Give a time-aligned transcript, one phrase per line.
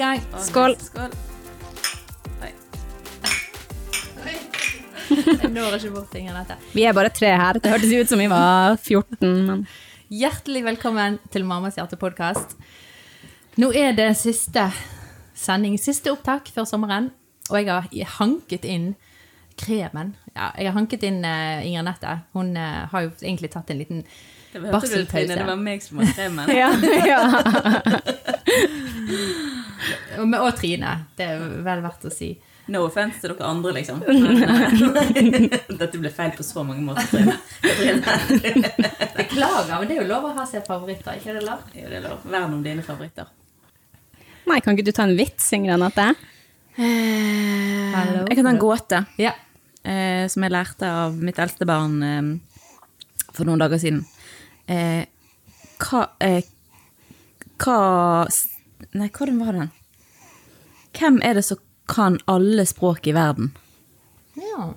[0.00, 0.20] I gang.
[0.40, 0.76] Skål.
[0.80, 1.10] Skål.
[2.40, 2.52] Oi.
[5.42, 6.56] Jeg når ikke bort fingrene dette.
[6.72, 7.60] Vi er bare tre her.
[7.60, 9.66] Det hørtes ut som vi var 14, men
[10.08, 12.56] Hjertelig velkommen til Mammas hjerte-podkast.
[13.60, 14.70] Nå er det siste
[15.36, 17.12] sending, siste opptak før sommeren,
[17.50, 18.94] og jeg har hanket inn
[19.60, 20.16] kremen.
[20.32, 22.22] Ja, jeg har hanket inn uh, Inger Nette.
[22.32, 24.00] Hun uh, har jo egentlig tatt en liten
[24.54, 26.48] Det hørte du, Trine, det var meg som var kremen.
[26.56, 26.72] ja,
[27.04, 27.20] ja.
[30.18, 30.94] Og, med- og Trine.
[31.16, 32.30] Det er vel verdt å si.
[32.70, 34.02] No offense til dere andre, liksom.
[34.06, 35.48] Eh,
[35.80, 37.32] Dette ble feil på så mange måter.
[39.16, 41.64] Beklager, men det er jo lov å ha seg favoritter, ikke det, Lars?
[41.74, 42.22] Jo, det er lov.
[42.30, 43.26] Vern om dine favoritter.
[44.50, 46.06] Nei, kan ikke du ta en vits, Ingrid Anette?
[46.80, 48.22] Hello.
[48.28, 49.32] Jeg kan ta en gåte Ja.
[49.84, 52.30] eh, som jeg lærte av mitt eldste barn eh,
[53.34, 54.04] for noen dager siden.
[54.70, 55.02] Eh,
[55.82, 56.42] hva eh,
[57.60, 57.76] Hva
[58.92, 59.70] Nei, hvordan var den?
[60.98, 61.58] Hvem er det som
[61.90, 63.52] kan alle språk i verden?
[64.36, 64.72] ja.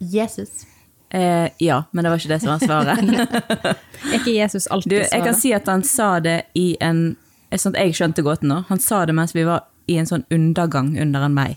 [0.00, 0.66] Jesus.
[1.10, 2.98] Eh, ja, men det var ikke det som var svaret.
[4.12, 7.16] Er ikke Jesus alltid Du, jeg kan si at han sa det i en
[7.56, 8.60] Sånn jeg skjønte gåten nå.
[8.68, 11.56] Han sa det mens vi var i en sånn undergang under en meg.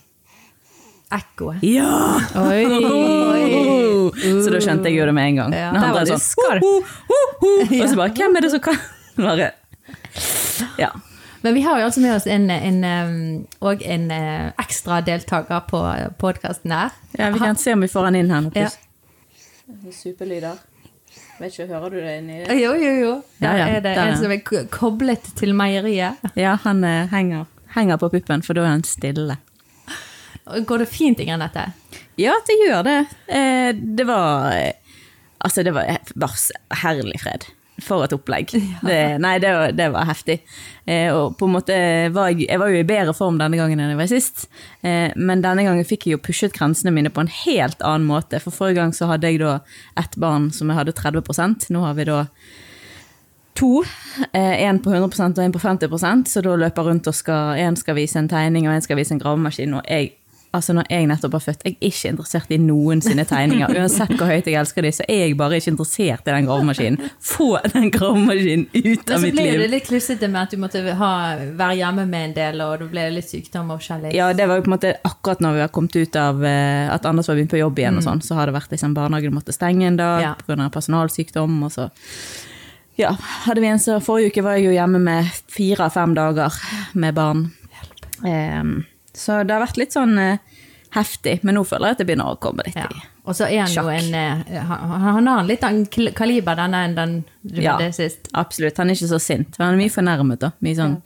[1.11, 1.59] Ekkoet.
[1.67, 2.15] Ja!
[2.39, 2.63] Oi!
[4.43, 5.55] Så da skjønte jeg jo det med en gang.
[5.59, 5.73] Ja.
[5.75, 6.63] Der var du sånn, skarp.
[6.63, 6.79] «Ho,
[7.11, 8.79] ho, ho», Og så bare Hvem er det som kan
[9.19, 9.51] Bare
[10.79, 10.93] Ja.
[11.41, 15.79] Men vi har jo altså med oss en, en, og en eh, ekstra deltaker på
[16.21, 16.91] podkasten her.
[17.17, 17.31] ja.
[17.33, 18.51] Vi kan se om vi får han inn her nå.
[18.55, 18.69] Ja.
[19.91, 20.59] Superlyder.
[21.41, 23.13] Vet ikke, Hører du det inni Jo, jo, jo.
[23.41, 26.21] Ja, Der ja, er det der er en som er koblet til meieriet.
[26.37, 29.39] Ja, han eh, henger, henger på puppen, for da er han stille.
[30.67, 31.65] Går det fint, Inger Nette?
[32.19, 32.99] Ja, det gjør det.
[33.27, 34.53] Eh, det var
[35.41, 37.47] Altså, det var bare herlig fred.
[37.81, 38.53] For et opplegg.
[38.87, 40.39] Det, nei, det var, det var heftig.
[40.85, 41.75] Eh, og på en måte
[42.13, 44.47] var jeg, jeg var jo i bedre form denne gangen enn jeg var sist.
[44.85, 48.41] Eh, men denne gangen fikk jeg jo pushet grensene mine på en helt annen måte.
[48.43, 49.59] For forrige gang så hadde jeg da
[50.01, 52.25] ett barn som jeg hadde 30% Nå har vi da
[53.57, 53.83] to.
[54.33, 57.77] Én på 100 og én på 50% så da løper jeg rundt og skal én
[57.79, 59.75] skal vise en tegning og én skal vise en gravemaskin.
[59.77, 60.13] Og jeg,
[60.53, 63.71] altså når jeg nettopp har født, jeg er ikke interessert i noen sine tegninger.
[63.79, 67.09] Uansett hvor høyt jeg elsker dem, så er jeg bare ikke interessert i den gravemaskinen.
[67.31, 70.51] Få den gravemaskinen ut av mitt Og av så ble det litt klussete med at
[70.51, 71.11] du måtte ha,
[71.61, 74.13] være hjemme med en del, og det ble litt sykdom og forskjellig.
[74.17, 76.91] Ja, det var jo på en måte akkurat når vi har kommet ut av eh,
[76.93, 79.33] at Anders var begynt på jobb igjen, og sånn, så har det vært liksom barnehagen
[79.35, 80.35] måtte stenge en dag Ja.
[80.45, 80.69] pga.
[80.71, 81.63] personalsykdom.
[81.63, 81.89] og så
[82.99, 83.15] ja,
[83.47, 86.53] hadde vi en så Forrige uke var jeg jo hjemme med fire av fem dager
[86.93, 87.45] med barn.
[88.27, 88.83] Em,
[89.13, 90.37] så det har vært litt sånn eh,
[90.95, 92.87] heftig, men nå føler jeg at det begynner å komme litt Ja.
[92.91, 96.11] i Og så er han jo en eh, Han han har en litt annen kal-
[96.17, 97.13] kaliber denne enn den
[97.43, 97.77] du Ja.
[97.77, 98.27] hadde sist.
[98.33, 98.77] Absolutt.
[98.77, 99.55] Han er ikke så sint.
[99.59, 100.51] Han er mye fornærmet, da.
[100.61, 101.01] Mye sånn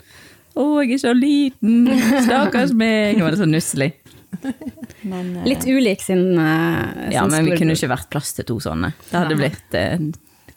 [0.55, 1.87] 'Å, jeg er så liten.
[2.23, 3.93] Stakkars meg.' Nå var det så nusselig.
[5.03, 8.45] Men, uh, Litt ulik sin, uh, ja, sin men vi kunne ikke vært plass til
[8.45, 8.93] to sånne.
[9.11, 9.49] Det hadde Nei.
[9.49, 9.97] blitt uh,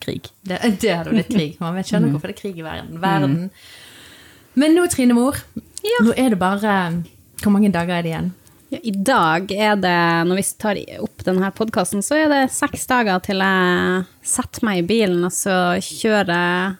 [0.00, 0.31] krig.
[0.47, 1.56] Det, det hadde blitt krig.
[1.60, 1.91] Man vet Mm.
[1.91, 3.00] skjønner hvorfor det er krig i verden.
[3.00, 3.50] verden.
[4.54, 5.34] Men nå, Trine Mor,
[6.03, 7.04] nå er det bare
[7.43, 8.31] Hvor mange dager er det igjen?
[8.69, 9.94] Ja, I dag er det,
[10.28, 14.82] når vi tar opp denne podkasten, så er det seks dager til jeg setter meg
[14.82, 16.75] i bilen, og så kjører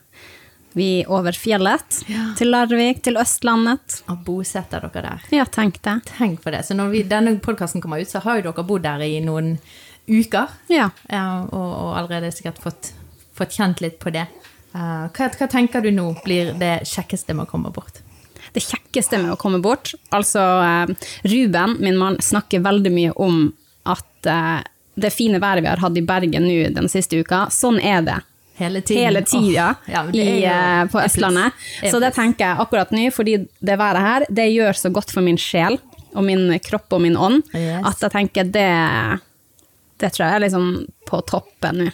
[0.76, 2.26] vi over fjellet Ja.
[2.36, 4.02] til Larvik, til Østlandet.
[4.12, 5.24] Og bosetter dere der.
[5.32, 5.96] Ja, tenk det.
[6.19, 6.60] Tenk på det.
[6.69, 9.56] Så når vi, denne podkasten kommer ut, så har jo dere bodd der i noen
[10.06, 10.52] uker.
[10.69, 10.90] Ja.
[11.08, 12.92] Og, og allerede sikkert fått,
[13.34, 14.26] fått kjent litt på det.
[14.76, 18.02] Eh, hva, hva tenker du nå blir det kjekkeste med å komme bort?
[18.58, 19.94] Det kjekkeste med å komme bort.
[20.14, 23.46] Altså, eh, Ruben, min mann, snakker veldig mye om
[23.88, 24.58] at eh,
[24.99, 28.19] det fine været vi har hatt i Bergen nå den siste uka, sånn er det.
[28.58, 29.05] Hele tiden.
[29.05, 30.99] Hele tida oh, ja, i, eh, på.
[30.99, 31.55] Østlandet.
[31.87, 35.22] Så det tenker jeg akkurat nå, fordi det været her, det gjør så godt for
[35.22, 35.78] min sjel
[36.16, 37.84] og min kropp og min ånd, Yes.
[37.87, 39.20] at jeg tenker det
[39.99, 40.66] Det tror jeg er liksom
[41.06, 41.88] på toppen nå.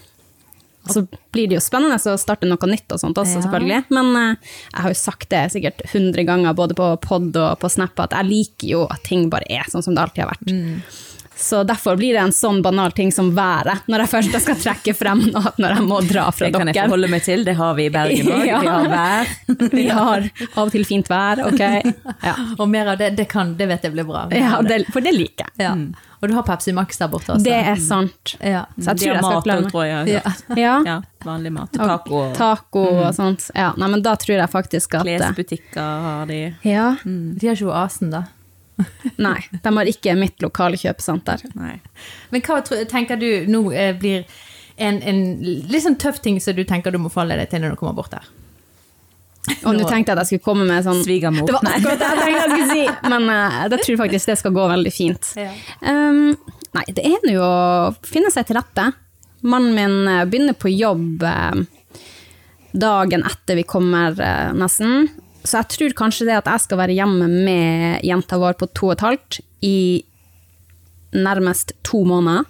[0.90, 3.44] Så blir det jo spennende å starte noe nytt og sånt også, Ja.
[3.46, 3.84] selvfølgelig.
[3.90, 4.36] Men uh,
[4.74, 8.12] jeg har jo sagt det sikkert hundre ganger, både på pod og på Snap, at
[8.12, 10.50] jeg liker jo at ting bare er sånn som det alltid har vært.
[10.52, 10.82] Mm.
[11.36, 14.94] Så derfor blir det en sånn banal ting som været, når jeg først skal trekke
[14.94, 17.42] frem noe, når jeg må dra fra Det kan jeg forholde meg til.
[17.44, 18.44] Det har vi i Bergen òg.
[18.54, 18.60] Ja.
[18.60, 19.34] Vi har vær.
[19.74, 21.60] Vi har av og til fint vær, ok?
[22.22, 24.26] Ja, Og mer av det, det, kan, det vet jeg blir bra.
[24.30, 25.64] ja det, for det liker jeg.
[25.66, 25.74] Ja.
[26.22, 27.44] Og du har Pepsi Max der borte også.
[27.44, 28.36] Det er sant.
[28.40, 28.62] Ja.
[28.78, 30.14] Så jeg De tror har jeg skal mat òg, tror jeg.
[30.14, 30.22] Ja.
[30.56, 30.94] Ja, Ja,
[31.26, 31.74] vanlig mat.
[31.76, 32.22] og Taco.
[32.38, 33.50] taco og sånt.
[33.54, 36.40] Ja, nei, men da tror jeg faktisk at Klesbutikker har de.
[36.64, 38.22] Ja, De har ikke oasen, da.
[39.26, 41.44] nei, de har ikke mitt lokale kjøpesenter.
[41.58, 41.76] Nei.
[42.34, 42.60] Men hva
[42.90, 44.24] tenker du nå eh, blir
[44.76, 47.74] en, en litt sånn tøff ting som du tenker du må forholde deg til når
[47.74, 48.26] du kommer bort der?
[49.44, 51.44] Og nå tenkte jeg at jeg skulle komme med sånn Svigermor.
[51.44, 54.32] Det var akkurat det jeg tenkte jeg skulle si, men uh, det tror jeg faktisk
[54.32, 55.32] det skal gå veldig fint.
[55.36, 55.50] Ja.
[55.84, 56.22] Um,
[56.76, 57.54] nei, det er nå å
[58.08, 58.88] finne seg til rette.
[59.44, 62.00] Mannen min eh, begynner på jobb uh,
[62.72, 65.10] dagen etter vi kommer, uh, nesten.
[65.44, 68.86] Så jeg tror kanskje det at jeg skal være hjemme med jenta vår på to
[68.88, 69.76] og et halvt i
[71.12, 72.44] nærmest to måneder.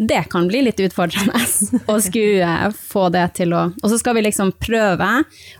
[0.00, 1.36] Det kan bli litt utfordrende
[1.92, 5.08] å skulle få det til å Og så skal vi liksom prøve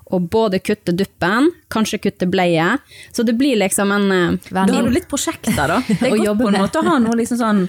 [0.08, 2.70] å både kutte duppen, kanskje kutte bleie.
[3.12, 5.82] Så det blir liksom en eh, Da har du litt prosjekter, da.
[5.88, 7.61] Det er godt på en måte å ha noe liksom sånn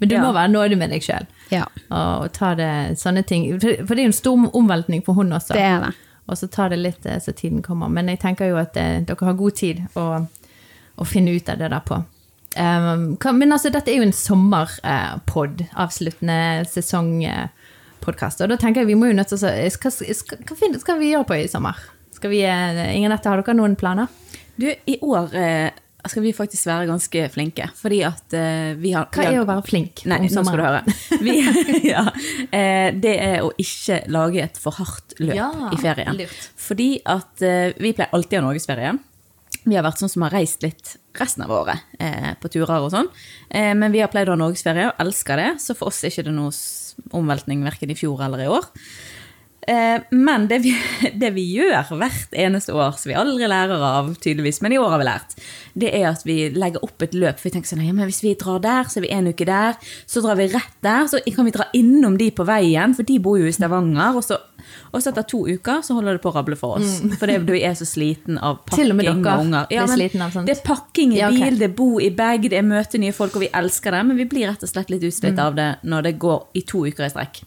[0.00, 0.20] Men du Ja.
[0.26, 1.24] må være nådig med deg sjøl
[1.56, 3.48] Ja, og ta det sånne ting.
[3.60, 5.56] For for det er jo en stor omveltning for hun også.
[5.56, 5.94] det er det.
[6.30, 7.90] Og så tar det litt eh, så tiden kommer.
[7.90, 10.06] Men jeg tenker jo at det, dere har god tid å,
[10.96, 12.00] å finne ut av det der på.
[12.58, 18.42] Um, men altså, dette er jo en sommerpod, avsluttende sesongpodkast.
[18.42, 21.38] Og da tenker jeg vi må jo nødt til å Hva skal, vi gjøre på
[21.38, 21.78] i sommer?
[22.14, 24.10] Skal vi, Ingen Nette, har dere noen planer?
[24.60, 25.70] Du, i år eh,
[26.08, 29.64] skal vi faktisk være ganske flinke, fordi at uh, vi har Hva er å være
[29.66, 30.80] flink Nei, nå skal du høre.
[31.20, 31.34] Vi,
[31.92, 36.16] ja, uh, det er å ikke lage et for hardt løp Ja, i ferien.
[36.16, 36.48] lurt.
[36.56, 38.94] Fordi at uh, vi pleier alltid å ha norgesferie.
[39.66, 42.92] Vi har vært sånn som har reist litt resten av året eh, på turer og
[42.94, 43.08] sånn.
[43.50, 46.14] Eh, men vi har pleid å ha norgesferie og elsker det, så for oss er
[46.14, 48.70] ikke det noe s- omveltning verken i fjor eller i år.
[49.70, 50.72] Eh, men det vi,
[51.22, 54.96] det vi gjør hvert eneste år, som vi aldri lærer av, tydeligvis, men i år
[54.96, 55.36] har vi lært,
[55.78, 57.38] det er at vi legger opp et løp.
[57.38, 59.46] For vi tenker sånn, ja, men hvis vi drar der, så er vi en uke
[59.46, 59.78] der,
[60.10, 63.18] så drar vi rett der, så kan vi dra innom de på veien, for de
[63.22, 64.40] bor jo i Stavanger, og så,
[64.90, 66.98] og så etter to uker så holder det på å rable for oss.
[67.20, 69.70] For det, vi er så sliten av pakking og med og unger.
[69.70, 70.02] Ja, men.
[70.50, 71.46] Det er pakking i Ja, okay.
[71.46, 74.02] bil, det er bo i bag, det er møte nye folk, og vi elsker det,
[74.10, 75.44] men vi blir rett og slett litt utslitt Mm.
[75.46, 77.42] av det når det går i to uker i strekk.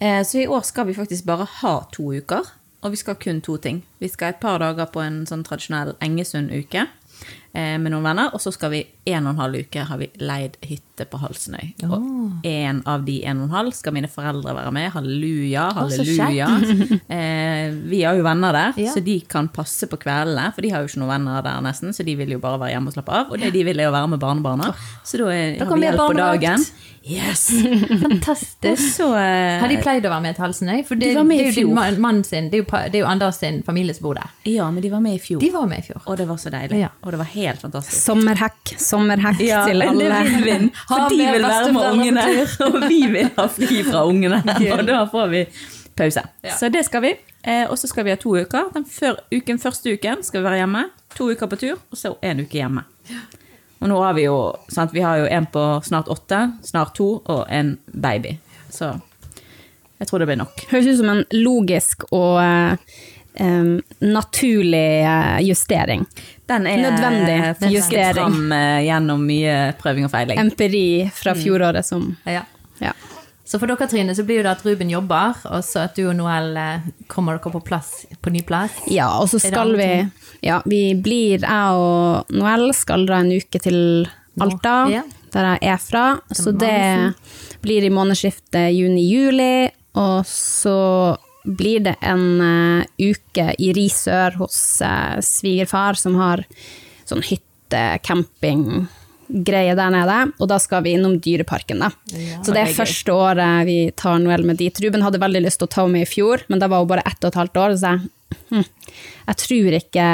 [0.00, 2.52] Eh, Så i år skal vi faktisk bare ha to uker,
[2.82, 3.84] og vi skal kun to ting.
[3.98, 6.86] Vi skal et par dager på en sånn tradisjonell Engesund-uke
[7.80, 10.56] med noen venner, og så skal vi en og en halv uke har vi leid
[10.66, 11.74] hytte på Halsenøy.
[11.86, 11.94] Og
[12.46, 14.90] en av de en og en halv skal mine foreldre være med.
[14.96, 16.48] Halleluja, halleluja.
[16.56, 16.96] Oh.
[17.16, 18.90] Eh, vi har jo venner der, Ja.
[18.92, 21.94] så de kan passe på kveldene, for de har jo ikke noen venner der nesten,
[21.96, 23.30] så de vil jo bare være hjemme og slappe av.
[23.32, 24.72] Og det de vil er å være med barnebarna,
[25.06, 26.66] så da er, Da har vi hjelp på dagen.
[27.06, 27.44] Yes!
[28.02, 28.82] Fantastisk.
[28.96, 30.80] så eh, Har de pleid å være med til Halsenøy?
[30.88, 32.00] For det, De var med det i er jo fjor.
[32.02, 34.32] mannen sin, det er jo, det er jo Anders sin familie som bor der.
[34.50, 35.38] Ja, men de var med i fjor.
[35.40, 36.02] De var med i fjor.
[36.06, 36.80] Og det var så deilig.
[36.82, 36.88] Ja.
[37.04, 38.02] Og det var helt fantastisk.
[38.02, 40.22] Sommerhack, sommerhack Ja, til det alle.
[40.24, 40.70] vil vi.
[40.88, 42.24] For de vil være med ungene,
[42.66, 44.42] og vi vil ha fri fra ungene.
[44.74, 45.44] Og da får vi
[45.96, 46.22] pause.
[46.42, 46.56] Ja.
[46.58, 47.14] Så det skal vi.
[47.46, 48.70] Eh, og så skal vi ha to uker.
[48.74, 50.84] Den før, uken, første uken skal vi være hjemme.
[51.16, 52.82] To uker på tur, og så en uke hjemme.
[53.80, 54.36] Og nå har vi jo
[54.72, 58.34] sant, Vi har jo en på snart åtte, snart to, og en baby.
[58.72, 58.94] Så
[60.00, 60.66] jeg tror det blir nok.
[60.72, 62.40] Høres ut som en logisk og
[63.36, 66.06] eh, em, naturlig eh, justering.
[66.46, 68.14] Den er Nødvendig fisket justering.
[68.14, 70.38] fram eh, gjennom mye prøving og feiling.
[70.38, 72.42] Empiri fra fjoråret som Ja.
[72.80, 72.92] ja.
[73.46, 76.16] Så for dere, Trine, så blir det at Ruben jobber, og så at du og
[76.18, 78.72] Noel eh, kommer dere på plass på ny plass.
[78.90, 79.90] ja, og så skal vi?
[80.42, 84.08] Ja, vi blir Jeg og Noel skal dra en uke til
[84.40, 85.02] Alta, Ja.
[85.32, 86.20] der jeg er fra.
[86.34, 87.14] Så det
[87.62, 91.16] blir i månedsskiftet juni-juli, og så
[91.46, 96.44] blir det en uh, uke i Risør hos uh, svigerfar, som har
[97.06, 100.32] sånn hytte-camping-greie der nede.
[100.40, 101.90] Og da skal vi innom Dyreparken, da.
[102.10, 104.80] Ja, så det er første året vi tar Noel med dit.
[104.82, 106.92] Ruben hadde veldig lyst til å ta henne med i fjor, men da var hun
[106.96, 107.70] bare ett og et halvt år.
[107.78, 107.98] Så jeg,
[108.50, 108.66] hm,
[109.30, 110.06] jeg tror ikke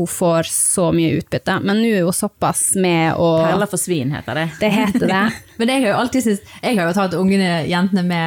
[0.00, 1.54] hun får så mye utbytte.
[1.68, 4.48] Men nå er hun såpass med å Perler for svin heter det.
[4.64, 5.26] Det heter det.
[5.60, 8.24] Men jeg har jo alltid syntes Jeg har jo tatt ungene, jentene med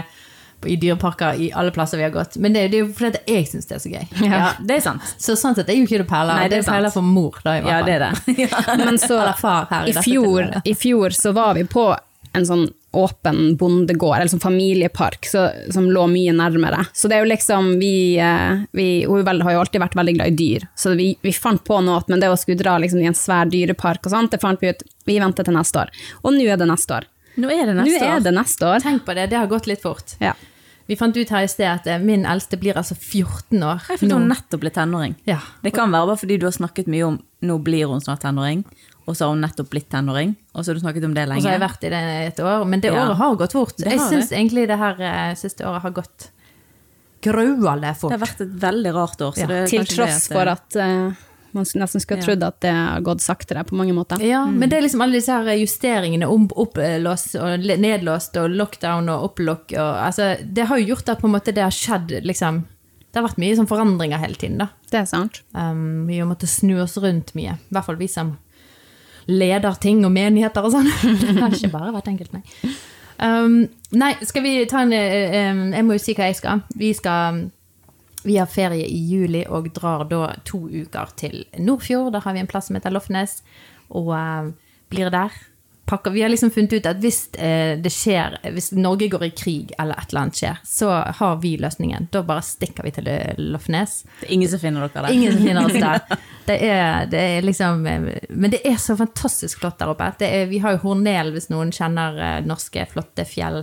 [0.66, 2.38] i dyreparker i alle plasser vi har gått.
[2.42, 4.06] Men det, det er jo fordi jeg syns det er så gøy.
[4.28, 5.16] Ja, det er sant.
[5.18, 6.38] Så sånn sett er jo ikke det perler.
[6.38, 7.80] Nei, det det er er perler for mor, da, i hvert fall.
[7.80, 8.38] Ja, det er det.
[8.42, 8.78] Ja.
[8.82, 11.90] Men så Eller far her i i fjor, i fjor så var vi på
[12.34, 16.84] en sånn åpen bondegård, eller sånn familiepark, så, som lå mye nærmere.
[16.94, 20.34] Så det er jo liksom Vi, eh, vi hun har jo alltid vært veldig glad
[20.34, 23.08] i dyr, så vi, vi fant på noe, men det å skulle dra liksom i
[23.12, 25.92] en svær dyrepark og sånt, det fant vi ut Vi venter til neste år.
[26.22, 27.08] Og nå er det neste år.
[27.42, 28.84] Nå er det Nå neste er det neste år.
[28.84, 30.16] Tenk på det, det har gått litt fort.
[30.20, 30.36] Ja.
[30.92, 33.80] Vi fant ut her i sted at eh, min eldste blir altså 14 år.
[33.88, 35.14] Jeg fikk hun nettopp blitt tenåring.
[35.30, 35.38] Ja.
[35.64, 38.66] Det kan være bare fordi du har snakket mye om nå blir hun snart tenåring,
[39.08, 41.40] og så har hun nettopp blitt tenåring, og så har du snakket om det lenge.
[41.40, 43.06] Og så har jeg vært i det et år, men det Ja.
[43.06, 43.78] året har gått fort.
[43.78, 46.28] Det Jeg syns egentlig det her eh, siste året har gått
[47.24, 48.12] gruelig fort.
[48.12, 49.34] Det har vært et veldig rart år.
[49.34, 51.12] Så Ja, det er Til tross det for at eh,
[51.54, 52.26] man nesten skulle Ja.
[52.26, 54.22] trodd at det har gått saktere på mange måter.
[54.24, 59.10] Ja, men det er liksom alle disse her justeringene, om opplåst og nedlåst og lockdown
[59.10, 62.22] og opplokk og altså Det har jo gjort at på en måte det har skjedd
[62.24, 62.66] liksom
[63.12, 64.70] det har vært mye sånn forandringer hele tiden, da.
[64.90, 65.42] Det er sant.
[65.54, 67.58] Um, vi har måttet snu oss rundt mye.
[67.60, 68.38] I hvert fall vi som
[69.28, 70.88] leder ting og menigheter og sånn.
[71.20, 72.44] Det har ikke bare vært enkelt, nei.
[73.22, 73.58] Um,
[73.92, 76.64] nei, skal vi ta en um, Jeg må jo si hva jeg skal.
[76.80, 77.44] Vi skal
[78.24, 82.14] vi har ferie i juli og drar da to uker til Nordfjord.
[82.14, 83.40] Da har vi en plass som heter Lofnes,
[83.90, 84.52] og uh,
[84.92, 85.34] blir der.
[85.90, 86.14] Pakker.
[86.14, 89.74] Vi har liksom funnet ut at hvis uh, det skjer, hvis Norge går i krig
[89.82, 92.08] eller et eller annet skjer, så har vi løsningen.
[92.14, 93.10] Da bare stikker vi til
[93.42, 94.04] Lofnes.
[94.22, 95.16] Det er ingen som finner dere der.
[95.18, 96.22] Ingen som finner oss der.
[96.42, 100.08] Det er, det er liksom Men det er så fantastisk flott der oppe.
[100.26, 103.62] Er, vi har jo Hornel, hvis noen kjenner norske, flotte fjell.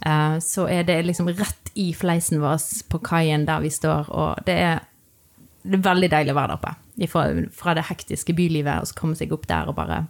[0.00, 2.60] Uh, så er det liksom rett i fleisen vår
[2.90, 4.84] på kaien der vi står, og det er,
[5.62, 6.76] det er veldig deilig å være der oppe.
[7.08, 7.24] Fra,
[7.56, 10.02] fra det hektiske bylivet, og så komme seg opp der og bare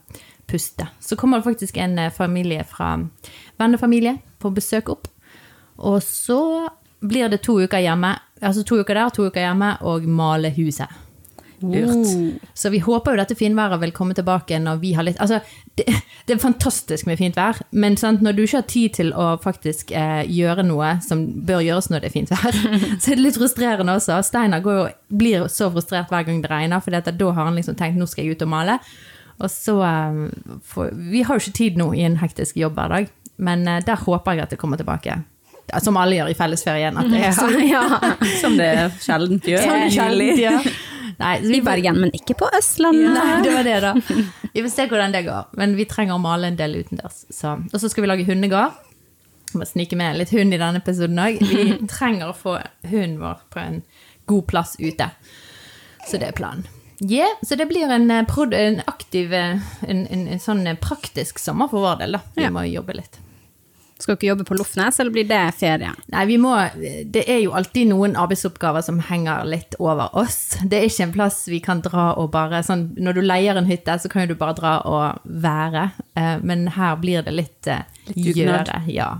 [0.51, 0.89] puste.
[0.99, 2.97] Så kommer det faktisk en familie fra
[3.61, 5.07] vennefamilie på besøk opp,
[5.79, 6.41] og så
[7.01, 8.13] blir det to uker hjemme,
[8.43, 10.91] altså to uker der, to uker hjemme, og male huset.
[11.63, 12.41] Lurt.
[12.55, 15.41] Så vi håper jo dette finværet vil komme tilbake når vi har litt Altså,
[15.77, 15.87] det,
[16.27, 19.35] det er fantastisk med fint vær, men sant, når du ikke har tid til å
[19.43, 22.61] faktisk eh, gjøre noe som bør gjøres når det er fint vær,
[23.01, 24.21] så er det litt frustrerende også.
[24.27, 28.01] Steinar jo, blir så frustrert hver gang det regner, for da har han liksom tenkt
[28.01, 28.79] nå skal jeg ut og male.
[29.41, 30.23] Og så eh,
[30.67, 34.37] for, Vi har jo ikke tid nå i en hektisk jobbhverdag, men eh, der håper
[34.37, 35.21] jeg at det kommer tilbake.
[35.85, 36.97] Som alle gjør i fellesferien.
[36.99, 38.15] At det er ja, Ja.
[38.41, 39.67] Som det sjeldent gjør.
[39.67, 40.73] Som det sjeldent gjør.
[41.21, 43.17] Nei, I Bergen, men ikke på Østlandet.
[43.17, 43.93] Ja, det var det, da.
[44.55, 45.51] Vi får se hvordan det går.
[45.61, 47.23] Men vi trenger å male en del utendørs.
[47.31, 48.75] Og så skal vi lage hundegård.
[49.55, 51.39] Må snike med litt hund i denne episoden òg.
[51.39, 52.57] Vi trenger å få
[52.89, 53.81] hunden vår på en
[54.31, 55.11] god plass ute.
[56.09, 56.67] Så det er planen.
[57.01, 62.03] Yeah, så det blir en, en aktiv, en, en, en, sånn praktisk sommer for vår
[62.03, 62.19] del.
[62.19, 62.25] da.
[62.37, 63.21] Vi må jobbe litt.
[64.01, 65.93] Skal dere jobbe på Lofnes, eller blir det ferie?
[66.13, 66.55] Nei, vi må
[67.13, 70.57] Det er jo alltid noen arbeidsoppgaver som henger litt over oss.
[70.65, 73.69] Det er ikke en plass vi kan dra og bare sånn Når du leier en
[73.69, 75.91] hytte, så kan jo du bare dra og være.
[76.17, 78.85] Eh, men her blir det litt, eh, litt gjøre.
[78.91, 79.11] Ja.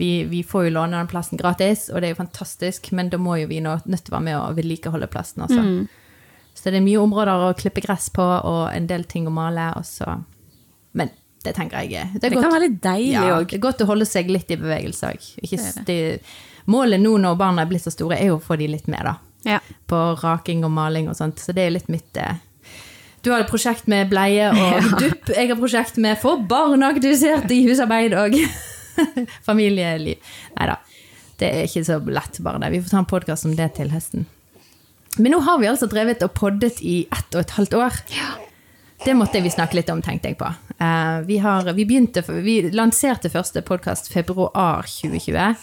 [0.00, 3.18] Vi, vi, får jo låne den plassen gratis, og det er jo fantastisk, men da
[3.20, 5.60] må jo vi nå nødt til å være med og vedlikeholde plassen også.
[5.60, 5.88] Mm.
[6.54, 9.70] Så det er mye områder å klippe gress på, og en del ting å male.
[9.78, 10.20] Og så.
[11.40, 13.28] Det tenker jeg Det, det kan være litt deilig òg.
[13.30, 15.28] Ja, det er godt å holde seg litt i bevegelse òg.
[16.70, 19.00] Målet nå når barna er blitt så store, er jo å få de litt med,
[19.08, 19.16] da.
[19.48, 19.60] Ja.
[19.88, 21.40] På raking og maling og sånt.
[21.40, 22.36] Så det er litt mitt eh.
[23.24, 25.32] Du har et prosjekt med bleie og dupp.
[25.32, 28.36] Jeg har prosjekt med få barn aktivisert i husarbeid og
[29.48, 30.20] familieliv.
[30.58, 30.76] Nei da.
[31.40, 32.68] Det er ikke så lett, bare det.
[32.74, 34.28] Vi får ta en podkast om det til høsten.
[35.18, 37.96] Men nå har vi altså drevet og poddet i ett og et halvt år.
[38.14, 38.28] Ja.
[39.04, 40.48] Det måtte vi snakke litt om, tenkte jeg på.
[40.76, 45.54] Uh, vi, har, vi, begynte, vi lanserte første podkast februar 2020.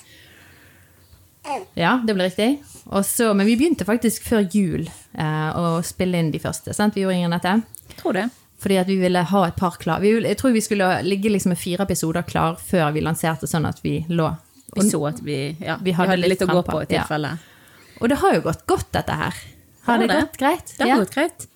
[1.77, 2.47] Ja, det ble riktig.
[2.89, 4.87] Også, men vi begynte faktisk før jul
[5.19, 6.73] uh, å spille inn de første.
[6.73, 6.97] Sant?
[6.97, 7.59] Vi gjorde ingen dette.
[7.99, 8.25] Tror det.
[8.57, 10.01] Fordi at vi ville ha et par klar.
[10.01, 13.69] Vi, jeg tror vi skulle ligge liksom med fire episoder klar før vi lanserte, sånn
[13.69, 14.31] at vi lå.
[14.73, 17.35] Vi så at vi, ja, vi, hadde, hadde litt, litt å gå på i tilfelle.
[17.37, 17.93] Ja.
[18.01, 19.37] Og det har jo gått godt, dette her.
[19.85, 20.73] Har det, det, gått greit?
[20.73, 20.97] Det har ja.
[21.05, 21.47] gått greit.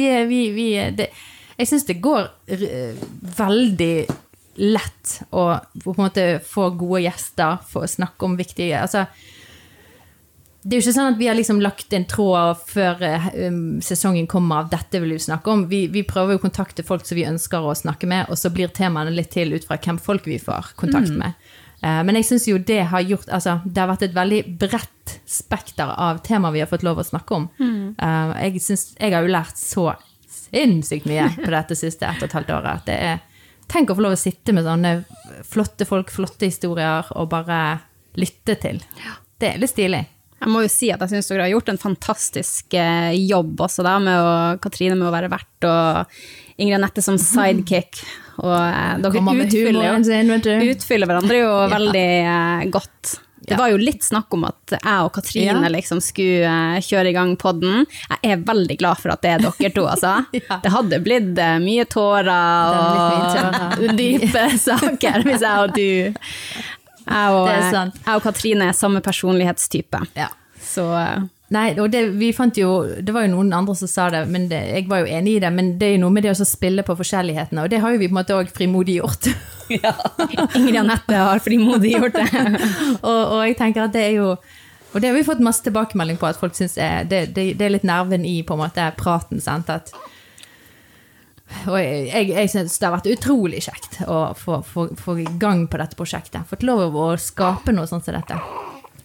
[0.00, 0.66] Vi, vi, vi
[0.96, 1.10] det,
[1.58, 2.30] Jeg syns det går
[3.36, 3.94] veldig
[4.60, 5.44] lett å
[5.84, 9.06] på en måte få gode gjester, få snakke om viktige altså,
[10.60, 12.98] det er jo ikke sånn at vi har liksom lagt en tråd før
[13.32, 15.62] um, sesongen kommer av 'dette vil vi snakke om'.
[15.70, 18.68] Vi, vi, prøver å kontakte folk som vi ønsker å snakke med, og så blir
[18.68, 21.16] temaene litt til ut fra hvem folk vi får kontakt mm.
[21.16, 21.32] med.
[21.32, 21.49] Uh,
[21.80, 25.88] men jeg syns jo det har gjort Altså, det har vært et veldig bredt spekter
[25.88, 27.46] av temaer vi har fått lov å snakke om.
[27.56, 27.96] Mm.
[27.96, 29.86] Jeg, synes, jeg har jo lært så
[30.30, 32.84] sinnssykt mye på dette siste ett og et halvt året.
[32.86, 33.24] Det er,
[33.70, 34.92] tenk å få lov å sitte med sånne
[35.48, 37.60] flotte folk, flotte historier, og bare
[38.20, 38.82] lytte til.
[39.40, 40.04] Det er litt stilig.
[40.40, 43.84] Jeg må jo si at jeg syns dere har gjort en fantastisk eh, jobb også,
[43.84, 48.00] da, med å, Katrine med å være vert, og Ingrid Anette som sidekick.
[48.40, 49.98] Og eh, dere utfyller,
[50.72, 53.18] utfyller, hverandre jo veldig eh, godt.
[53.40, 55.70] Det var jo litt snakk om at jeg og Katrine ja.
[55.72, 57.86] liksom skulle uh, kjøre i gang podden.
[58.20, 60.12] Jeg er veldig glad for at det er dere to, altså.
[60.38, 60.58] ja.
[60.62, 62.76] Det hadde blitt uh, mye tårer
[63.80, 65.88] og dype saker hvis jeg og du
[67.10, 70.04] Jeg og, eh, jeg og Katrine er samme personlighetstype.
[70.18, 70.30] Ja.
[70.60, 74.04] Så uh, Nei, og det, vi fant jo, det var jo noen andre som sa
[74.14, 75.48] det, men det, jeg var jo enig i det.
[75.50, 77.98] Men det er jo noe med det å spille på forskjellighetene, og det har jo
[77.98, 79.32] vi på en måte òg frimodiggjort.
[79.70, 79.92] Ja.
[80.58, 82.24] Ingrid Anette har frimodig gjort det.
[83.06, 84.32] og, og, jeg tenker at det er jo
[84.90, 86.74] Og det har vi fått masse tilbakemelding på, at folk syns
[87.06, 89.38] det, det, er litt nerven i på en måte praten.
[89.38, 89.94] sant, at
[91.66, 95.66] og jeg, jeg, syns det har vært utrolig kjekt å få, få, få i gang
[95.70, 96.46] på dette prosjektet.
[96.50, 98.38] Fått lov å skape noe sånt som dette.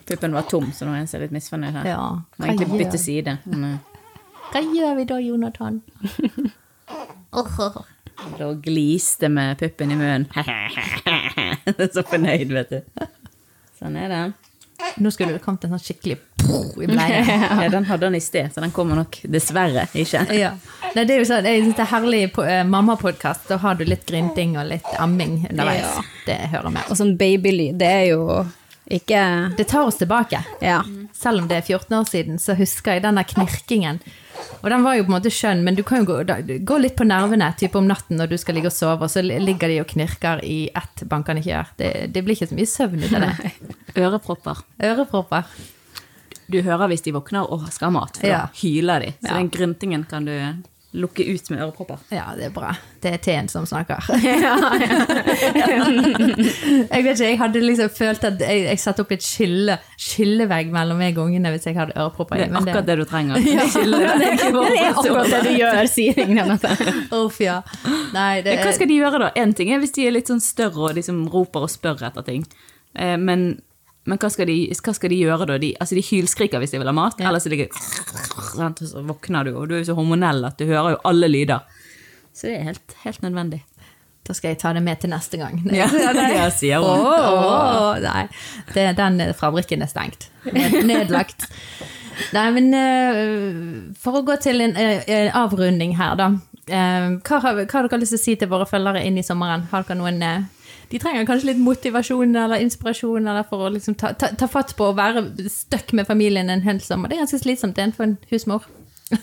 [0.06, 1.90] Puppen var tom, så nå er jeg litt misfornøyd her.
[1.90, 2.06] Ja.
[2.38, 3.38] Må egentlig gjør- bytte side.
[3.50, 4.08] Men, eh,
[4.54, 5.82] Hva gjør vi da, Jonathan?
[7.40, 7.82] oh.
[8.38, 10.28] Da gliste med puppen i munnen.
[11.96, 13.08] så fornøyd, vet du.
[13.80, 14.22] Sånn er det.
[14.98, 16.18] Nå skulle det kommet en sånn skikkelig
[16.84, 17.22] i bleia.
[17.64, 20.26] Ja, den hadde han i sted, så den kommer nok dessverre ikke.
[20.44, 20.54] Ja.
[20.96, 23.50] Nei, det er jo sånn, jeg synes det er herlig på uh, mammapodkast.
[23.50, 25.88] Da har du litt grynting og litt amming underveis.
[25.88, 26.06] Ja.
[26.28, 26.88] Det hører med.
[26.88, 28.46] Og sånn babylyd, det er jo
[28.86, 29.20] ikke
[29.58, 30.44] Det tar oss tilbake.
[30.62, 30.84] Ja.
[31.18, 33.98] Selv om det er 14 år siden, så husker jeg den der knirkingen.
[34.62, 36.78] Og den var jo på en måte skjønn, men du kan jo gå, da, gå
[36.82, 39.68] litt på nervene type om natten når du skal ligge og sove, og så ligger
[39.72, 41.72] de og knirker i ett bankende kjør.
[41.78, 43.52] Det, det blir ikke så mye søvn ut av det.
[44.02, 44.64] Ørepropper.
[44.84, 45.44] Ørepropper.
[46.52, 48.44] Du hører hvis de våkner og skal ha mat, for Ja.
[48.46, 49.12] da hyler de.
[49.22, 49.38] Så Ja.
[49.40, 50.34] den gryntingen kan du
[50.96, 52.00] lukke ut med ørepropper.
[52.16, 52.72] Ja, det er bra.
[53.04, 54.00] Det er teen som snakker.
[56.92, 60.72] jeg vet ikke, jeg hadde liksom følt at jeg, jeg satte opp et skille, skillevegg
[60.74, 63.36] mellom meg og ungene hvis jeg hadde ørepropper Det er akkurat det du trenger.
[63.46, 63.52] Det
[64.82, 66.66] er akkurat det du gjør, sier Ingrid.
[67.16, 67.60] Uff, ja.
[68.16, 69.32] Nei, det Ja, Hva skal de gjøre da?
[69.40, 72.26] En ting er hvis de er litt sånn større og liksom roper og spør etter
[72.28, 72.46] ting.
[72.96, 73.48] Eh, Men,
[74.06, 75.58] men hva, skal de, hva skal de gjøre da?
[75.62, 77.72] De, altså de hylskriker hvis de vil ha mat, eller så ligger
[78.58, 81.30] sant, så våkner du, og du er jo så hormonell at du hører jo alle
[81.32, 81.64] lyder.
[82.36, 83.62] Så det er helt, helt nødvendig.
[84.26, 85.60] Da skal jeg ta det med til neste gang.
[85.70, 85.86] Ja,
[86.40, 87.04] ja, sier hun.
[87.06, 88.24] Oh, åh, nei,
[88.74, 90.30] det, den fabrikken er stengt.
[90.50, 91.46] Ned- Nedlagt.
[92.34, 96.32] Nei, men eh, for å gå til en, eh, en avrunding her, da.
[96.66, 99.26] Eh, hva, har, hva har dere lyst til å si til våre følgere inn i
[99.28, 99.68] sommeren?
[99.72, 100.46] Har dere noen eh,
[100.92, 104.76] De trenger kanskje litt motivasjon eller inspirasjon eller for å liksom ta, ta, ta fatt
[104.78, 107.10] på å være stuck med familien en hel sommer.
[107.10, 108.68] Det er ganske slitsomt det er for en husmor.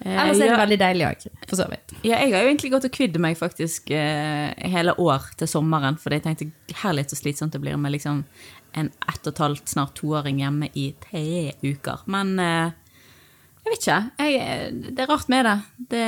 [0.00, 0.58] Ellers er det ja.
[0.62, 1.92] veldig deilig òg, for så vidt.
[2.00, 5.98] Ja, jeg har jo egentlig gått og kvidd meg faktisk eh, hele år til sommeren,
[6.00, 8.22] fordi jeg tenkte herlig så slitsomt det blir med liksom
[8.80, 12.06] en ett og et halvt, snart toåring hjemme i tre uker.
[12.10, 12.72] Men eh,
[13.60, 14.00] jeg vet ikke.
[14.24, 15.56] Jeg, det er rart med det.
[15.92, 16.06] det.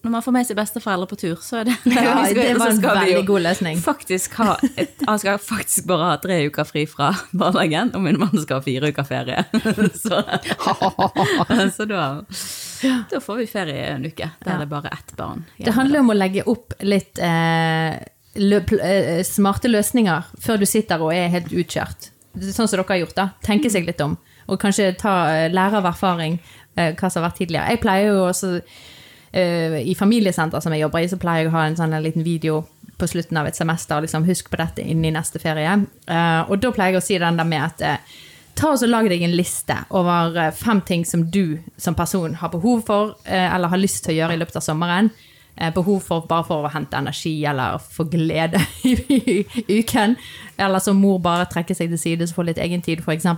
[0.00, 2.78] Når man får med seg besteforeldre på tur, så er det Ja, det var en
[2.80, 3.80] veldig god løsning.
[3.84, 7.10] Faktisk ha et, han skal faktisk bare ha tre uker fri fra
[7.42, 9.42] barnehagen, og min mann skal ha fire uker ferie.
[10.04, 10.22] så,
[11.76, 12.06] så da,
[13.10, 14.56] da får vi ferie en uke, der Ja.
[14.62, 15.44] det er bare ett barn.
[15.58, 17.98] Det handler om å legge opp litt eh,
[18.40, 22.08] lø, eh, smarte løsninger før du sitter og er helt utkjørt.
[22.40, 23.28] Sånn som dere har gjort, da.
[23.44, 24.16] Tenke seg litt om.
[24.48, 26.38] Og kanskje ta, eh, lære av erfaring
[26.76, 27.74] eh, hva som har vært tidligere.
[27.74, 28.52] Jeg pleier jo også
[29.32, 32.24] I familiesenter som jeg jobber i, så pleier jeg å ha en sånn en liten
[32.26, 32.64] video
[33.00, 34.02] på slutten av et semester.
[34.04, 35.78] Liksom, husk på dette inn i neste ferie.
[36.06, 38.18] Eh, og da pleier jeg å si den der med at eh,
[38.60, 42.52] Ta og Lag deg en liste over eh, fem ting som du som person har
[42.52, 45.10] behov for, eh, eller har lyst til å gjøre i løpet av sommeren.
[45.56, 50.16] Eh, Behov for bare for å hente energi eller få glede i, uken.
[50.58, 53.30] Eller som mor bare trekker seg til side så får litt egen tid, f.eks.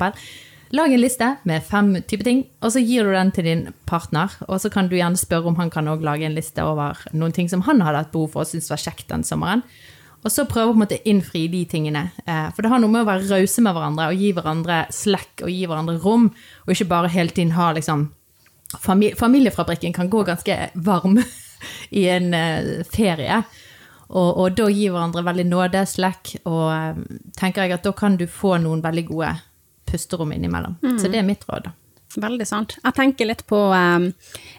[0.73, 4.33] Lag en liste med fem typer ting, og så gir du den til din partner.
[4.49, 7.51] Og så kan du gjerne spørre om han kan lage en liste over noen ting
[7.53, 9.61] som han hadde hatt behov for og syntes var kjekt den sommeren.
[10.25, 12.07] Og så prøve å innfri de tingene.
[12.25, 15.43] Eh, For det har noe med å være rause med hverandre og gi hverandre slack
[15.43, 16.31] og gi hverandre rom,
[16.65, 18.09] og ikke bare hele tiden ha liksom
[18.81, 21.19] famili- Familiefabrikken kan gå ganske varm
[21.91, 23.43] i en eh, ferie.
[24.09, 27.03] Og, og da gi hverandre veldig nåde, slack, og eh,
[27.37, 29.35] tenker jeg at da kan du få noen veldig gode
[29.93, 30.79] pusterom innimellom.
[30.99, 31.69] Så det er mitt råd.
[31.69, 31.77] da.
[32.21, 32.77] Veldig sant.
[32.83, 34.11] Jeg tenker litt på um,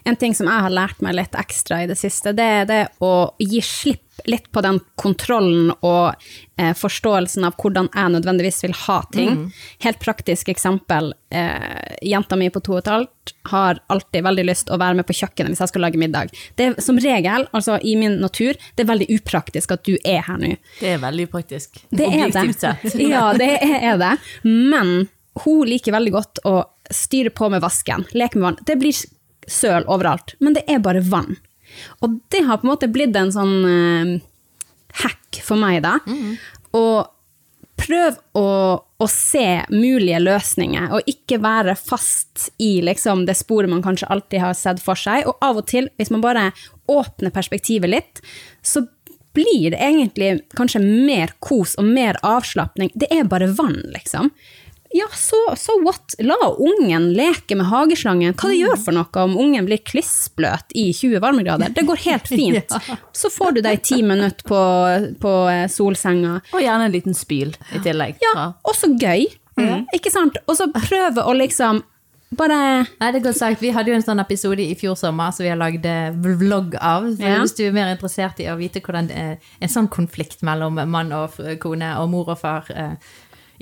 [0.04, 2.34] en ting som jeg har lært meg litt ekstra i det siste.
[2.34, 6.14] Det er det å gi slipp litt på den kontrollen og
[6.54, 9.40] eh, forståelsen av hvordan jeg nødvendigvis vil ha ting.
[9.82, 11.10] Helt praktisk eksempel.
[11.34, 15.08] Eh, jenta mi på to og et halvt har alltid veldig lyst å være med
[15.08, 16.30] på kjøkkenet hvis jeg skal lage middag.
[16.54, 20.22] Det er som regel, altså i min natur, det er veldig upraktisk at du er
[20.28, 20.54] her nå.
[20.78, 21.82] Det er veldig praktisk.
[21.90, 22.30] Det er det.
[22.30, 22.98] Objektivt sett.
[23.02, 24.14] Ja, det er det.
[24.46, 25.08] Men
[25.42, 26.58] hun liker veldig godt å
[26.94, 28.60] styre på med vasken, leke med vann.
[28.66, 28.94] Det blir
[29.50, 31.36] søl overalt, men det er bare vann.
[32.04, 34.14] Og det har på en måte blitt en sånn eh,
[35.02, 35.98] hack for meg, da.
[36.78, 37.10] Og
[37.74, 43.82] prøv å, å se mulige løsninger, og ikke være fast i liksom, det sporet man
[43.84, 45.26] kanskje alltid har sett for seg.
[45.30, 46.50] Og av og til, hvis man bare
[46.90, 48.22] åpner perspektivet litt,
[48.62, 48.84] så
[49.34, 52.92] blir det egentlig kanskje mer kos og mer avslapning.
[52.94, 54.30] Det er bare vann, liksom.
[54.94, 56.14] Ja, så så, what?
[56.22, 58.36] La ungen leke med hageslangen.
[58.38, 61.72] Hva det gjør for noe om ungen blir klissbløt i 20 varmegrader?
[61.74, 62.76] Det går helt fint.
[63.12, 64.60] Så får du deg ti minutter på,
[65.22, 66.36] på eh, solsenga.
[66.54, 68.22] Og gjerne en liten spyl i tillegg.
[68.22, 69.26] Ja, også gøy.
[69.94, 70.38] Ikke sant?
[70.46, 71.82] Og så prøve å liksom
[72.34, 72.56] bare
[72.98, 73.60] Nei, det er godt sagt.
[73.62, 76.74] Vi hadde jo en sånn episode i fjor sommer som vi har lagd eh, vlogg
[76.80, 77.04] av.
[77.14, 77.36] Så Ja.
[77.42, 81.12] Hvis du er mer interessert i å vite hvordan eh, en sånn konflikt mellom mann
[81.14, 82.96] og kone og mor og far eh,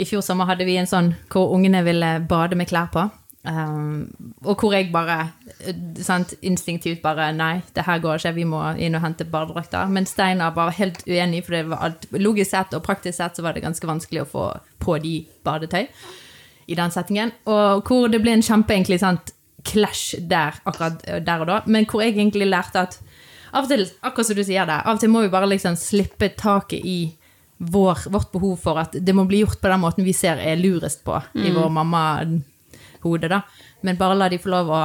[0.00, 3.08] i fjor sommer hadde vi en sånn hvor ungene ville bade med klær på.
[3.42, 4.06] Um,
[4.46, 5.32] og hvor jeg bare
[5.98, 9.90] sant, instinktivt bare Nei, det her går ikke, vi må inn og hente badedrakter.
[9.90, 13.44] Men Steinar var helt uenig, for det var alt, logisk sett og praktisk sett så
[13.44, 14.48] var det ganske vanskelig å få
[14.82, 15.88] på de badetøy
[16.70, 17.34] i den settingen.
[17.50, 19.34] Og hvor det ble en kjempe egentlig sant,
[19.66, 22.96] clash der akkurat der og da, men hvor jeg egentlig lærte at
[23.52, 25.76] av og til, akkurat som du sier det, av og til må vi bare liksom
[25.78, 26.98] slippe taket i
[27.62, 30.56] vår, vårt behov for at det må bli gjort på den måten vi ser er
[30.58, 33.42] lurest på i vår mamma-hode, da.
[33.86, 34.82] Men bare la de få lov å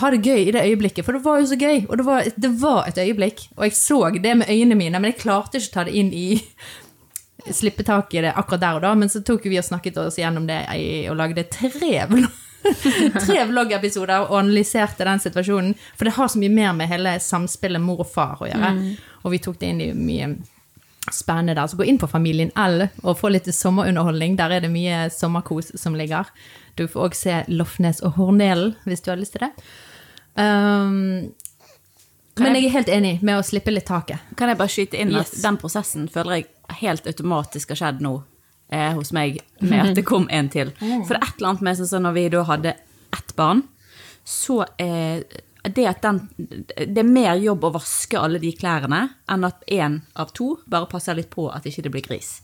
[0.00, 1.82] ha det gøy i det øyeblikket, for det var jo så gøy.
[1.90, 5.12] Og det var, det var et øyeblikk, og jeg så det med øynene mine, men
[5.12, 6.28] jeg klarte ikke å ta det inn i
[7.56, 10.18] Slippe tak i det akkurat der og da, men så tok vi og snakket oss
[10.20, 12.28] gjennom det i- og lagde tre vlogg
[13.24, 15.72] tre vloggepisoder og analyserte den situasjonen.
[15.96, 18.72] For det har så mye mer med hele samspillet mor og far å gjøre.
[19.24, 20.28] Og vi tok det inn i mye
[21.16, 21.66] spennende der.
[21.70, 24.36] Så gå inn på Familien L og få litt sommerunderholdning.
[24.38, 26.30] Der er det mye sommerkos som ligger.
[26.78, 29.52] Du får òg se Lofnes og Hornelen hvis du har lyst til det.
[30.38, 31.30] Um,
[32.40, 34.22] men jeg er helt enig med å slippe litt taket.
[34.38, 35.34] Kan jeg bare skyte inn Yes.
[35.34, 36.46] at den prosessen føler jeg
[36.80, 38.14] helt automatisk har skjedd nå
[38.72, 40.70] eh, hos meg, med at det kom en til.
[41.06, 42.74] For det er et eller annet med sånn når vi da hadde
[43.16, 43.64] ett barn,
[44.24, 45.20] så eh,
[45.62, 50.32] det den Det er mer jobb å vaske alle de klærne enn at én av
[50.32, 52.40] to bare passer litt på at ikke det blir gris.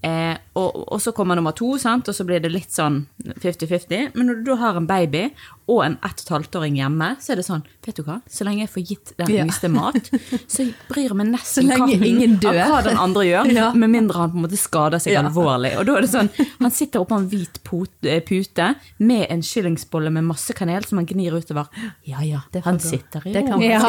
[0.00, 2.08] Eh, og, og så kommer nummer to, sant?
[2.08, 4.14] og så blir det litt sånn 50-50.
[4.16, 5.26] Men når du da har en baby
[5.70, 8.18] og en ett og et halvt åring hjemme, så er det sånn Vet du hva,
[8.28, 9.44] så lenge jeg får gitt den Ja.
[9.46, 10.10] yngste mat,
[10.46, 13.70] så bryr jeg meg nesten katten ingen av hva den andre gjør, Ja.
[13.72, 15.22] med mindre han på en måte skader seg Ja.
[15.22, 15.72] alvorlig.
[15.80, 16.28] Og da er det sånn
[16.60, 17.56] Han sitter oppå en hvit
[18.04, 21.66] eh, pute med en skillingsbolle med masse kanel som han gnir utover.
[22.04, 23.58] Ja ja, han sitter i ro.
[23.70, 23.80] Ja.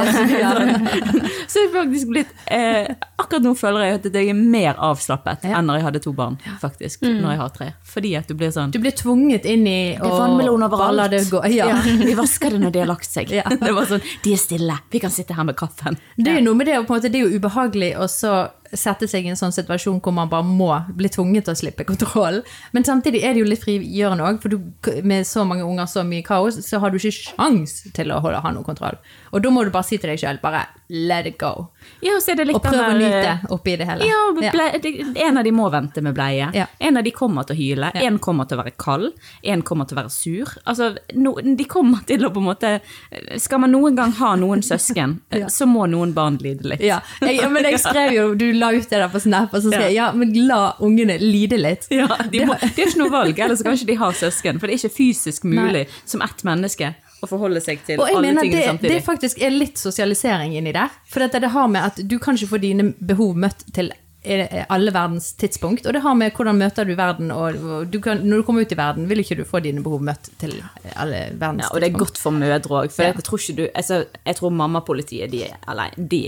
[1.51, 2.87] Så det er faktisk blitt eh,
[3.19, 5.57] Akkurat nå føler jeg at jeg er mer avslappet Ja.
[5.59, 7.01] enn når jeg hadde to barn, faktisk.
[7.03, 7.67] Når jeg har tre.
[7.83, 11.29] Fordi at du blir sånn Du blir tvunget inn i Det er vannmelon overalt.
[11.31, 11.41] gå.
[11.71, 11.81] Ja.
[12.11, 13.31] Vi vasker det når de har lagt seg.
[13.41, 13.45] Ja.
[13.47, 15.95] Det var sånn, De er stille, vi kan sitte her med kaffen.
[16.17, 18.07] Det er jo noe med det, og på en måte, det er jo ubehagelig å
[18.11, 18.33] så
[18.73, 21.85] sette seg i en sånn situasjon hvor man bare må bli tvunget til å slippe
[21.87, 22.41] kontroll.
[22.71, 24.59] Men samtidig er det jo litt frigjørende òg, for du,
[25.03, 28.41] med så mange unger så mye kaos, så har du ikke sjans til å holde,
[28.43, 28.97] ha noe kontroll.
[29.31, 31.69] Og da må du bare si til deg sjøl bare let it go.
[32.03, 34.05] Ja, og Og prøv å nyte oppi det hele.
[34.05, 34.19] Ja.
[34.35, 36.49] ble, En av de må vente med bleie.
[36.53, 36.65] Ja.
[36.79, 37.91] En av de kommer til å hyle.
[37.95, 38.01] Ja.
[38.09, 39.13] En kommer til å være kald.
[39.43, 40.51] En kommer til å være sur.
[40.65, 42.71] Altså, no, De kommer til å på en måte
[43.39, 45.47] Skal man noen gang ha noen søsken, Ja.
[45.49, 46.83] så må noen barn lide litt.
[46.83, 49.73] Ja, jeg, men jeg skrev jo, du la ut det der på Snap, og så
[49.73, 51.87] sier jeg ja, men la ungene lide litt.
[51.91, 54.61] Ja, de, må, de har ikke noe valg, ellers kan ikke de ha søsken.
[54.61, 58.45] For det er ikke fysisk mulig som ett menneske å forholde seg til alle tingene
[58.49, 58.93] det, samtidig.
[58.95, 60.93] det faktisk er litt sosialisering inni der.
[61.09, 63.91] For det har med at du kan ikke få dine behov møtt til
[64.23, 65.85] alle verdens tidspunkt.
[65.89, 68.71] Og det har med hvordan møter du verden, og du kan, når du kommer ut
[68.71, 70.53] i verden, vil ikke du få dine behov møtt til
[70.95, 71.63] alle verdens tidspunkt.
[71.65, 72.91] Ja, og det er godt for mødre òg.
[72.93, 73.13] For Ja.
[73.15, 76.21] jeg tror ikke du altså, Jeg tror mammapolitiet de, er- eller, de,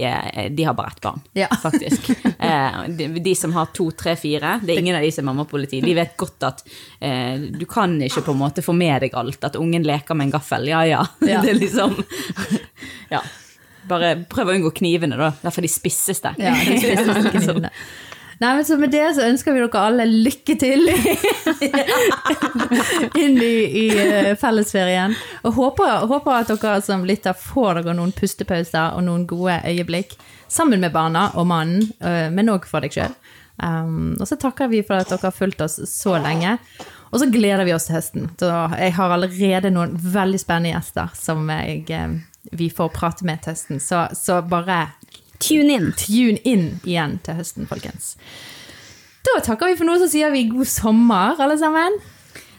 [0.58, 1.48] de har bare ett barn, Ja.
[1.66, 2.10] faktisk.
[2.40, 5.34] Eh, de, de som har to, tre, fire, det er ingen av de som er
[5.34, 5.82] mammapoliti.
[5.86, 6.64] De vet godt at
[7.00, 9.44] eh, du kan ikke på en måte få med deg alt.
[9.44, 10.68] At ungen leker med en gaffel.
[10.68, 11.06] Ja ja.
[11.22, 11.42] Ja.
[11.46, 11.96] Det er liksom
[13.12, 13.22] Ja.
[13.90, 15.34] Bare prøv å unngå knivene, da.
[15.44, 16.34] Derfor de spisseste.
[16.40, 17.72] Ja, de knivene.
[18.42, 20.90] Nei, men så Med det så ønsker vi dere alle lykke til
[23.24, 25.14] inn i, i eh, fellesferien.
[25.46, 30.18] Og håper, håper at dere som lytter får dere noen pustepauser og noen gode øyeblikk
[30.52, 33.16] sammen med barna og mannen, eh, men òg for deg sjøl.
[33.64, 36.58] Um, og så takker vi for at dere har fulgt oss så lenge.
[37.14, 38.30] Og så gleder vi oss til høsten.
[38.40, 42.16] Så jeg har allerede noen veldig spennende gjester som jeg, eh,
[42.52, 43.80] vi får prate med til høsten.
[43.80, 44.88] Så, så bare
[45.40, 45.94] Tune in.
[45.98, 48.16] tune in igjen til høsten, folkens.
[49.24, 52.00] Da takker vi for nå, så sier vi god sommer, alle sammen.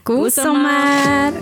[0.04, 1.32] God sommer!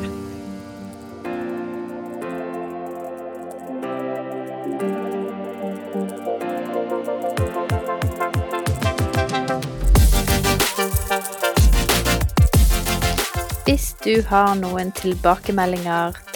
[13.66, 16.18] Hvis du har noen tilbakemeldinger,